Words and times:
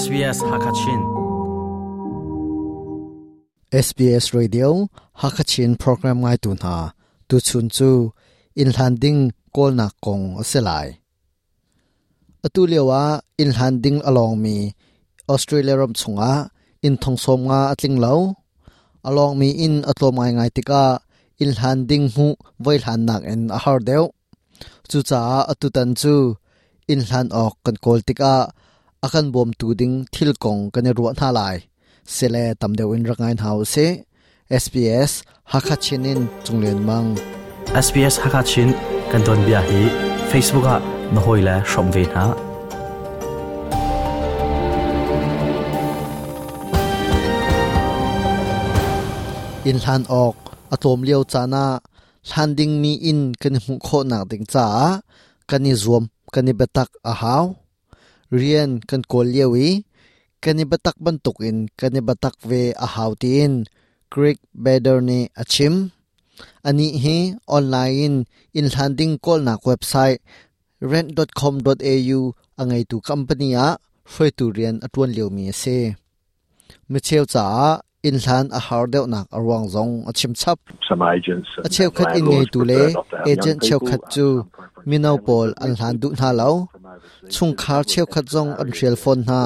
SBS 0.00 0.38
Hakachin 0.50 1.02
SBS 3.86 4.26
Radio 4.38 4.68
Hakachin 5.20 5.72
program 5.82 6.16
ngai 6.24 6.36
tu 6.44 6.50
na 6.62 6.74
tu 7.28 7.36
chun 7.48 7.66
chu 7.76 7.90
in 8.60 8.70
landing 8.78 9.20
kol 9.56 9.70
na 9.80 9.86
kong 10.04 10.24
selai 10.50 10.88
atu 12.46 12.60
lewa 12.72 13.02
in 13.42 13.50
landing 13.58 13.98
along 14.08 14.34
mi 14.44 14.56
Australia 15.32 15.74
ram 15.80 15.92
chunga 16.00 16.32
in 16.86 16.94
thong 17.02 17.18
som 17.24 17.40
nga 17.48 17.60
atling 17.72 17.98
lo 18.04 18.14
along 19.08 19.32
mi 19.40 19.48
in 19.64 19.74
atlomai 19.90 20.30
ngai 20.36 20.50
tika 20.56 20.84
in 21.42 21.50
landing 21.60 22.04
hu 22.14 22.26
voi 22.64 22.78
han 22.86 23.00
nak 23.08 23.22
en 23.32 23.40
a 23.56 23.58
har 23.64 23.80
deu 23.88 24.04
chu 24.90 24.98
cha 25.08 25.20
atu 25.52 25.66
tan 25.76 25.90
chu 26.00 26.14
in 26.92 27.00
hlan 27.08 27.26
ok 27.44 27.54
kan 27.64 27.76
kol 27.84 28.00
tika 28.08 28.34
akan 29.06 29.32
bom 29.32 29.48
tu 29.60 29.72
ding 29.80 29.94
thil 30.12 30.30
kong 30.44 30.60
kan 30.74 30.86
ru 30.96 31.04
na 31.20 31.28
lai. 31.38 31.56
Sele 32.14 32.44
tam 32.60 32.72
deu 32.78 32.92
in 32.96 33.04
rangain 33.08 33.38
hau 33.44 33.58
se 33.72 33.86
SBS 34.62 35.12
hakha 35.52 35.76
chinin 35.84 36.20
chunglen 36.44 36.80
mang. 36.88 37.08
SBS 37.70 38.18
Hakachin 38.18 38.74
kan 39.14 39.22
don 39.22 39.38
bia 39.46 39.62
hi 39.68 39.86
Facebook 40.30 40.66
a 40.74 40.76
no 41.14 41.20
hoila 41.22 41.62
shom 41.70 41.86
ve 41.94 42.02
na 42.14 42.24
in 49.70 49.78
hlan 49.84 50.02
ok 50.10 50.34
atom 50.74 51.00
leo 51.06 51.20
chana 51.32 51.64
hlan 52.28 52.50
ding 52.58 52.74
mi 52.82 52.92
in 53.10 53.20
kan 53.42 53.54
hu 53.64 53.72
kho 53.86 53.98
nak 54.10 54.22
ding 54.30 54.44
cha 54.52 54.66
kan 55.48 55.60
ni 55.64 55.72
zuam 55.82 56.04
kan 56.32 56.42
ni 56.46 56.52
betak 56.60 56.90
a 57.10 57.12
haw 57.20 57.20
rian 57.20 57.20
kan 57.20 57.20
kol 57.20 57.22
lewi 57.22 57.38
kan 57.38 57.38
ni 57.38 57.38
betak 57.38 57.38
ban 57.38 57.54
tuk 57.54 57.69
in 58.38 58.70
kan 61.80 61.92
ni 61.94 62.00
betak 62.08 62.36
ve 62.50 62.62
a 62.84 62.86
haw 62.94 63.12
tin 63.22 63.52
creek 64.12 64.38
better 64.64 64.98
ni 65.08 65.18
achim 65.42 65.74
ani 66.68 66.88
hi 67.02 67.18
online 67.56 68.16
in 68.58 68.66
hlan 68.72 68.90
ding 68.98 69.14
kol 69.24 69.40
nak 69.46 69.60
website 69.70 70.20
rent.com.au 70.90 72.20
angai 72.60 72.82
tu 72.90 72.96
company 73.08 73.48
a 73.66 73.66
hroi 74.12 74.30
tu 74.38 74.44
rian 74.56 74.76
atun 74.86 75.10
leo 75.16 75.28
mi 75.36 75.44
se. 75.62 75.78
Mi 76.90 76.98
cheu 77.06 77.24
cha 77.32 77.44
in 78.08 78.16
hlan 78.24 78.46
a 78.58 78.60
har 78.66 78.84
deuh 78.92 79.06
nak 79.12 79.26
arwang 79.36 79.66
zong 79.74 79.92
a 80.10 80.12
chim 80.18 80.32
chap. 80.40 80.58
Some 80.88 81.02
agents 81.14 81.50
a 81.66 81.68
cheu 81.74 81.90
khat 81.96 82.10
in 82.18 82.24
ngei 82.30 82.46
tu 82.52 82.60
le 82.70 82.82
agent 83.30 83.58
cheu 83.66 83.80
khat 83.88 84.02
chu 84.14 84.26
minau 84.88 85.16
pol 85.26 85.48
an 85.64 85.70
hlan 85.78 85.94
du 86.02 86.08
na 86.20 86.30
lo 86.40 86.50
chung 87.34 87.54
khar 87.62 87.82
cheu 87.90 88.06
khat 88.12 88.24
zong 88.34 88.50
an 88.60 88.68
riel 88.76 88.96
phone 89.02 89.22
na 89.30 89.40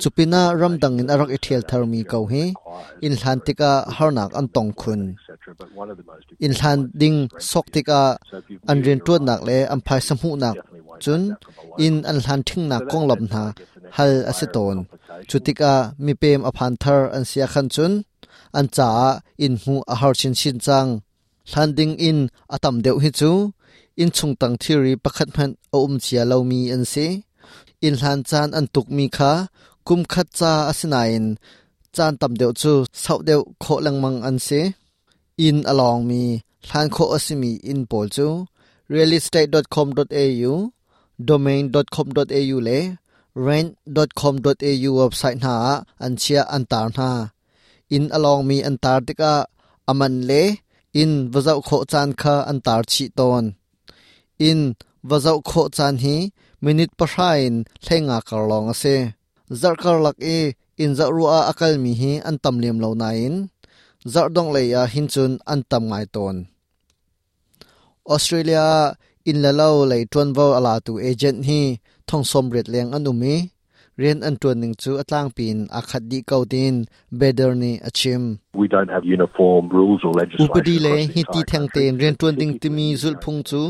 chupina 0.00 0.42
ramdang 0.60 0.96
in 1.00 1.10
arak 1.14 1.30
ethiel 1.36 1.62
thermi 1.70 2.02
ko 2.12 2.18
hi. 2.32 2.44
In 3.06 3.12
hlan 3.20 3.38
tika 3.46 3.72
harnak 3.96 4.30
an 4.38 4.46
tong 4.54 4.72
khun. 4.80 5.00
In 6.44 6.52
hlan 6.58 6.78
ding 7.00 7.18
sok 7.50 7.66
tika 7.74 8.02
an 8.70 8.78
rin 8.86 9.00
tuat 9.06 9.20
nak 9.28 9.40
le 9.48 9.58
an 9.72 9.80
phai 9.86 10.00
samhu 10.08 10.30
nak 10.42 10.56
chun. 11.04 11.22
In 11.86 11.94
an 12.10 12.18
hlan 12.24 12.40
thing 12.48 12.64
na 12.70 12.78
kong 12.90 13.06
lam 13.10 13.22
na 13.32 13.42
hal 13.96 14.12
asiton 14.30 14.76
chutika 15.28 15.74
mi 16.04 16.12
pem 16.22 16.40
a 16.48 16.50
phan 16.56 16.72
thar 16.82 17.00
an 17.16 17.24
sia 17.30 17.46
khan 17.52 17.66
chun. 17.74 17.92
An 18.58 18.66
cha 18.76 18.88
in 19.44 19.54
hu 19.62 19.74
a 19.92 19.94
har 20.00 20.14
chin 20.20 20.34
chin 20.40 20.58
chang. 20.66 20.90
Hlanding 21.50 21.94
in 22.08 22.18
atam 22.54 22.76
deuh 22.84 22.98
hi 23.04 23.10
chu. 23.20 23.30
In 24.02 24.10
chung 24.16 24.34
tang 24.40 24.56
theory 24.62 24.92
pakhat 25.04 25.28
man 25.36 25.50
a 25.76 25.78
um 25.86 25.94
chia 26.04 26.22
lo 26.30 26.36
mi 26.50 26.60
an 26.74 26.84
se 26.92 27.06
in 27.86 27.94
hlan 28.00 28.20
chan 28.28 28.48
an 28.58 28.66
tuk 28.74 28.88
mi 28.96 29.06
kha 29.16 29.32
kum 29.86 30.00
khat 30.12 30.28
cha 30.38 30.52
asina 30.70 31.00
in 31.16 31.26
chan 31.94 32.12
tam 32.20 32.32
deuh 32.40 32.54
chu 32.60 32.72
sau 33.02 33.18
deuh 33.28 33.42
kho 33.62 33.74
lang 33.84 33.98
mang 34.04 34.18
an 34.28 34.36
se 34.46 34.60
in 35.46 35.58
along 35.72 36.00
mi 36.10 36.22
hlan 36.68 36.86
kho 36.94 37.04
asimi 37.16 37.52
in 37.70 37.80
pol 37.90 38.06
chu 38.16 38.28
realestate.com.au 38.92 40.52
domain.com.au 41.28 42.56
le 42.68 42.78
rent.com.au 43.46 44.90
website 45.00 45.38
na 45.44 45.54
an 46.04 46.12
chia 46.22 46.42
an 46.54 46.64
tar 46.72 46.88
na 46.98 47.10
in 47.96 48.04
along 48.16 48.42
mi 48.48 48.56
an 48.68 48.76
tar 48.84 49.00
tika 49.08 49.34
aman 49.90 50.14
le 50.28 50.42
in 51.00 51.12
vazau 51.32 51.58
kho 51.68 51.76
chan 51.92 52.08
kha 52.20 52.34
an 52.50 52.58
tar 52.66 52.82
chi 52.92 53.04
ton 53.18 53.44
in 54.38 54.72
và 55.02 55.18
dậu 55.18 55.40
khổ 55.44 55.68
chan 55.68 55.96
hi, 55.96 56.30
minute 56.60 56.92
pashain 56.98 57.62
thlenga 57.82 58.20
karlong 58.20 58.66
ase 58.68 59.12
zarkar 59.50 60.02
lak 60.02 60.16
e 60.18 60.52
in 60.76 60.94
zarua 60.94 61.52
akal 61.52 61.78
mi 61.78 61.92
hi 61.94 62.12
an 62.28 62.38
tam 62.38 62.58
lem 62.58 62.78
lo 62.78 62.94
na 62.94 63.10
in. 63.10 63.48
Zardong 64.04 64.52
le 64.52 64.62
ya 64.74 64.84
hin 64.84 65.08
chun 65.08 65.38
an 65.52 65.62
tam 65.70 65.88
ngai 65.88 66.06
ton. 66.12 66.36
Australia 68.14 68.94
in 69.24 69.42
la 69.42 69.50
lo 69.60 69.84
le 69.90 70.04
tuan 70.12 70.32
vo 70.36 70.46
ala 70.58 70.74
tu 70.86 70.92
agent 71.08 71.44
hi 71.48 71.60
thong 72.08 72.24
som 72.30 72.46
ret 72.54 72.68
leng 72.68 72.90
anumi 72.96 73.34
rian 74.00 74.18
an 74.26 74.34
tuan 74.42 74.56
ning 74.62 74.74
chu 74.82 74.90
atlang 75.02 75.30
pin 75.36 75.58
akhat 75.78 76.02
di 76.10 76.18
kautin 76.30 76.74
better 77.20 77.50
ni 77.62 77.72
achim 77.88 78.22
we 78.60 78.66
don't 78.74 78.90
have 78.94 79.04
uniform 79.16 79.64
rules 79.76 80.00
or 80.06 80.12
legislation 80.20 80.50
upadi 80.50 80.76
le 80.86 80.94
hi 81.14 81.22
ti 81.32 81.40
thang 81.50 81.66
ten 81.74 81.92
rian 82.00 82.14
tuan 82.20 82.34
ding 82.40 82.54
timi 82.62 82.86
zul 83.02 83.16
phung 83.22 83.40
chu 83.48 83.62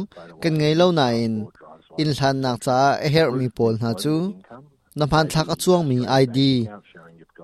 kan 0.42 0.52
ngai 0.58 0.74
lo 0.80 0.86
na 0.98 1.06
in. 1.24 1.34
in 2.02 2.10
hlan 2.16 2.36
nak 2.44 2.56
cha 2.64 2.76
a 3.06 3.08
her 3.14 3.28
mi 3.38 3.48
pol 3.56 3.74
na 3.82 3.90
chu. 4.02 4.14
na 4.98 5.04
phan 5.10 5.24
thak 5.32 5.48
a 5.54 5.56
chuang 5.62 5.84
mi 5.90 5.98
id 6.22 6.38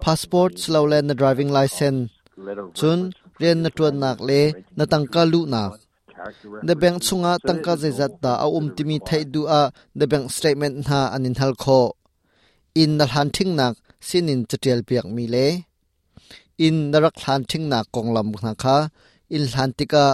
passport 0.05 0.53
slow 0.65 0.85
land 0.91 1.07
na 1.09 1.15
driving 1.21 1.51
license. 1.59 2.01
chun 2.79 2.99
rian 3.41 3.59
na 3.65 3.71
tuan 3.77 3.95
nak 4.03 4.19
le 4.29 4.43
na 4.79 4.85
tangka 4.93 5.23
lu 5.33 5.43
nak 5.55 5.73
the 6.69 6.75
bank 6.83 6.97
chunga 7.07 7.33
tangka 7.49 7.73
zat 7.99 8.13
da 8.25 8.33
a 8.45 8.47
um 8.59 8.67
timi 8.77 8.97
thai 9.09 9.23
du 9.35 9.43
a 9.61 9.63
the 10.01 10.07
bank 10.13 10.27
statement 10.37 10.75
na 10.89 10.99
anin 11.15 11.37
hal 11.41 11.55
kho 11.65 11.83
in 12.83 12.93
na 12.99 13.05
han 13.15 13.29
thing 13.37 13.53
nak 13.61 13.75
sinin 14.09 14.41
chatial 14.51 14.81
piak 14.89 15.07
mi 15.17 15.25
le. 15.35 15.47
In 16.67 16.77
narak 16.93 17.17
han 17.25 17.43
thing 17.51 17.67
nak 17.73 17.87
konglam 17.95 18.29
na 18.47 18.53
kha. 18.63 18.77
In 19.37 19.45
han 19.55 19.71
tika 19.79 20.05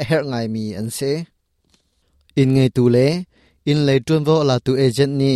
a 0.00 0.02
her 0.08 0.22
ngai 0.30 0.46
mi 0.54 0.64
an 0.80 0.88
se. 0.98 1.12
In 2.40 2.48
ngai 2.54 2.70
tu 2.76 2.84
le. 2.94 3.06
In 3.70 3.78
le 3.86 3.94
tun 4.06 4.22
vo 4.26 4.36
la 4.48 4.56
tu 4.66 4.72
agent 4.84 5.14
ni, 5.20 5.34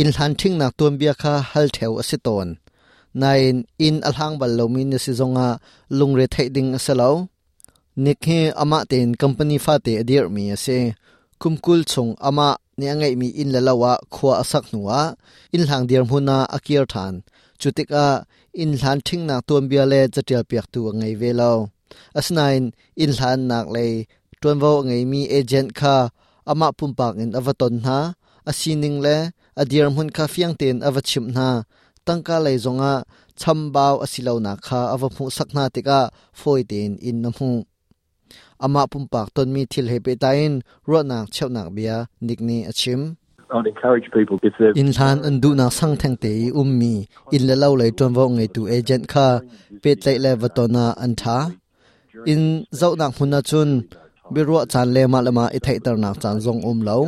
in 0.00 0.10
han 0.18 0.32
thing 0.40 0.54
nak 0.60 0.72
tuam 0.78 0.94
bia 1.00 1.14
kha, 1.22 1.34
hal 1.50 1.66
theu 1.76 1.92
asiton 2.02 2.48
nain 3.20 3.64
in 3.86 3.96
alhang 4.08 4.36
bal 4.40 4.52
lo 4.58 4.64
min 4.74 4.92
si 5.04 5.12
zonga 5.20 5.48
lungre 5.98 6.26
thai 6.34 6.48
ding 6.54 6.70
asalo 6.78 7.10
nikhe 8.04 8.40
ama 8.62 8.78
ten 8.90 9.08
company 9.20 9.56
fa 9.64 9.74
te 9.84 9.92
adir 10.02 10.26
mi 10.34 10.44
ase 10.56 10.78
kumkul 11.40 11.80
chung 11.90 12.12
ama 12.28 12.48
ni 12.78 12.86
angai 12.92 13.14
mi 13.20 13.28
in 13.42 13.48
la 13.54 13.60
lawa 13.68 13.92
khwa 14.14 14.32
asak 14.42 14.64
nuwa. 14.72 15.00
In 15.54 15.62
hlang 15.66 15.84
dir 15.88 16.04
huna 16.10 16.36
akir 16.56 16.84
than. 16.92 17.14
Chutika 17.60 18.06
in 18.62 18.72
hlan 18.80 18.98
thing 19.06 19.24
na 19.28 19.36
tuam 19.46 19.64
bia 19.70 19.84
le 19.92 20.00
chatial 20.14 20.44
piak 20.50 20.66
tu 20.72 20.80
angai 20.90 21.14
velo 21.22 21.52
asnain, 22.18 22.64
in 23.02 23.12
hlan 23.18 23.40
nak 23.50 23.66
le 23.74 23.86
tuan 24.40 24.58
vo 24.62 24.72
ngai 24.86 25.02
mi 25.12 25.20
agent 25.38 25.70
kha, 25.78 25.96
ama 26.50 26.68
pumpak 26.78 27.14
in 27.22 27.30
avaton 27.38 27.74
na 27.84 27.98
asining 28.50 28.98
le 29.04 29.16
adir 29.60 29.86
hun 29.94 30.08
kha 30.16 30.24
fiang 30.34 30.54
ten 30.60 30.76
avachim 30.88 31.26
na 31.36 31.48
tangka 32.06 32.36
le 32.44 32.52
zonga 32.64 32.92
chambao 33.40 33.94
asilo 34.04 34.34
na 34.46 34.52
kha 34.66 34.80
avaphu 34.94 35.24
sakna 35.36 35.64
tika 35.74 36.00
foitin 36.40 36.90
in 37.08 37.16
namu 37.24 37.50
ama 38.64 38.82
pumpak 38.92 39.26
ton 39.34 39.48
mi 39.54 39.62
thil 39.70 39.86
hepe 39.92 40.12
tain 40.22 40.52
ro 40.90 40.98
nak 41.10 41.24
cheu 41.34 41.48
nak 41.56 41.68
bia 41.76 41.96
nikni 42.26 42.58
achim. 42.70 43.02
In 44.80 44.88
than 44.98 45.16
an 45.28 45.36
du 45.42 45.50
na 45.60 45.66
sang 45.78 45.94
thang 46.00 46.16
te 46.22 46.32
ummi 46.60 46.94
in 47.34 47.42
le 47.48 47.54
lo 47.62 47.68
le 47.80 47.86
ton 47.98 48.10
vo 48.16 48.24
ngai 48.36 48.48
tu 48.54 48.62
agent 48.76 49.04
kha 49.12 49.28
pe 49.82 49.90
tlai 50.02 50.16
le 50.24 50.32
watona 50.42 50.84
an 51.04 51.12
tha. 51.20 51.38
In 52.32 52.42
zau 52.80 52.92
nak 53.00 53.12
huna 53.16 53.40
chun 53.50 53.70
biro 54.32 54.56
chan 54.72 54.86
le 54.94 55.02
ma 55.12 55.18
lama 55.26 55.44
i 55.56 55.58
thai 55.66 55.78
tar 55.84 55.96
nak 56.04 56.16
chan 56.22 56.36
zong 56.44 56.60
um 56.70 56.78
lo 56.88 56.98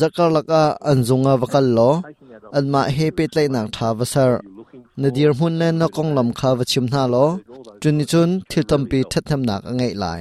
zakar 0.00 0.28
laka 0.36 0.62
an 0.90 0.98
zunga 1.08 1.34
wakal 1.42 1.66
lo 1.78 1.90
an 2.58 2.64
ma 2.72 2.82
he 2.96 3.06
pe 3.16 3.24
tlai 3.32 3.46
nak 3.54 3.66
tha 3.74 3.88
wasar 3.98 4.30
nadir 5.00 5.32
hun 5.38 5.54
le 5.60 5.68
na 5.80 5.86
kong 5.96 6.10
lam 6.16 6.28
kha 6.38 6.50
wachim 6.58 6.86
na 6.94 7.02
lo. 7.14 7.26
Chuni 7.82 8.04
chun 8.12 8.30
thil 8.50 8.64
tampi 8.70 8.98
thatham 9.12 9.40
nak 9.48 9.62
angai 9.70 9.92
lai 10.02 10.20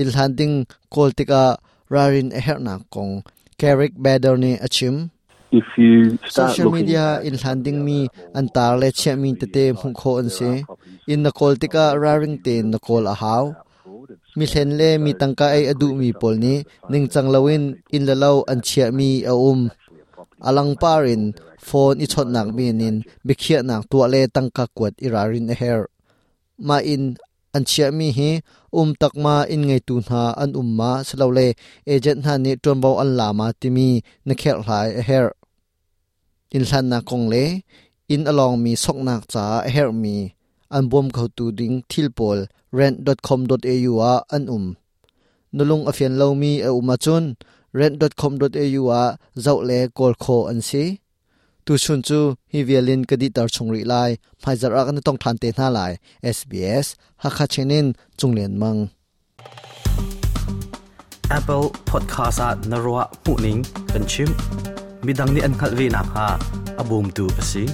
il 0.00 0.10
handing 0.18 0.54
koltika 0.94 1.42
rarin 1.94 2.28
eher 2.38 2.58
nak 2.66 2.82
kong 2.94 3.12
Carrick 3.60 3.94
Bader 4.04 4.36
ni 4.38 4.52
achim. 4.66 5.10
If 5.50 5.66
you 5.76 6.14
start 6.30 6.54
social 6.54 6.70
media 6.70 7.18
in 7.26 7.34
handing 7.44 7.78
mi 7.86 7.98
antar 8.38 8.78
le 8.80 8.88
che 9.00 9.12
min 9.22 9.34
te 9.40 9.46
te 9.54 9.64
phung 9.78 9.96
kho 10.00 10.10
an 10.20 10.28
se 10.36 10.50
in 11.12 11.20
na 11.24 11.30
kol 11.38 11.54
tika 11.62 11.84
raring 12.02 12.36
ten 12.44 12.64
na 12.72 12.78
kol 12.86 13.04
a 13.12 13.14
haw 13.22 13.44
mi 14.36 14.44
thlen 14.50 14.70
le 14.80 14.90
mi 15.04 15.10
tangka 15.20 15.46
ai 15.56 15.64
adu 15.72 15.88
mi 16.00 16.08
pol 16.20 16.34
ni 16.44 16.54
ning 16.90 17.06
chang 17.12 17.28
lawin 17.34 17.64
in 17.96 18.02
la 18.08 18.14
law 18.22 18.36
an 18.52 18.60
chia 18.68 18.86
mi 18.98 19.10
a 19.32 19.34
um. 19.50 19.60
Alang 20.48 20.78
parin 20.82 21.22
phone 21.68 21.98
i 22.04 22.06
chot 22.12 22.28
nak 22.34 22.48
min 22.56 22.78
in 22.88 22.96
bikhia 23.26 23.58
nak 23.68 23.82
tua 23.90 24.06
le 24.12 24.20
tangka 24.34 24.64
kwat 24.76 24.94
irarin 25.06 25.50
a 25.52 25.54
her 25.60 25.80
ma 26.66 26.78
in 26.92 27.02
an 27.58 27.64
chia 27.70 27.88
mi 27.98 28.08
hi 28.18 28.30
um 28.78 28.90
tak 29.00 29.14
ma, 29.24 29.34
in 29.54 29.62
ngei 29.68 29.82
tu 29.88 29.94
na 30.08 30.20
an 30.42 30.50
um 30.60 30.68
ma 30.78 30.90
le, 31.36 31.46
agent 31.92 32.20
ha 32.26 32.34
ni 32.44 32.52
ton 32.64 32.78
bo 32.82 32.90
an 33.02 33.10
lama 33.18 33.46
ti 33.60 33.68
mi, 33.76 33.88
na 34.26 34.34
khel 34.40 34.58
hlai 34.66 34.88
a 35.00 35.02
her. 35.08 35.28
In 36.56 36.64
hlan 36.68 36.86
na 36.92 36.98
kong 37.08 37.26
le, 37.32 37.44
in 38.14 38.22
along 38.30 38.56
mi, 38.64 38.72
sok 38.84 38.98
nak 39.06 39.22
cha 39.32 39.44
a 39.68 39.70
her 39.76 39.90
mi, 40.02 40.16
an 40.76 40.84
bom 40.90 41.06
kho 41.16 41.24
tu 41.36 41.44
ding 41.58 41.76
tilpol 41.90 42.38
rent.com.au 42.78 43.94
a 44.12 44.14
an 44.36 44.44
um. 44.56 44.66
Nulung 45.56 45.84
afian 45.90 46.14
lo 46.20 46.26
mi, 46.42 46.52
a 46.68 46.70
uma 46.78 46.96
chun 47.04 47.24
rent.com.au 47.78 48.82
a, 49.02 49.04
zau 49.44 49.58
le, 49.68 49.78
kol 49.98 50.14
kho 50.24 50.36
an 50.50 50.60
si. 50.68 50.84
Tu 51.68 51.76
chun 51.76 52.00
chu 52.08 52.18
hi 52.52 52.60
vialin 52.68 53.00
kadi 53.04 53.28
tar 53.36 53.48
chungri 53.54 53.82
lai 53.90 54.10
phaijar 54.42 54.72
ak 54.80 54.88
an 54.90 55.00
tong 55.06 55.18
than 55.22 55.36
te 55.42 55.48
na 55.58 55.66
lai 55.76 55.92
SBS 56.36 56.86
hakha 57.22 57.44
chenin 57.54 57.86
chunglen 58.18 58.52
mang 58.62 58.80
Apple 61.38 61.68
Podcast 61.90 62.40
at 62.48 62.58
na 62.70 62.78
ro 62.84 62.94
muning 63.24 63.60
kan 63.92 64.04
chim 64.12 64.30
midang 65.04 65.30
ni 65.34 65.40
an 65.46 65.54
khalvi 65.60 65.86
na 65.96 66.00
ha 66.12 66.26
abum 66.80 67.06
tu 67.16 67.28
asi 67.40 67.64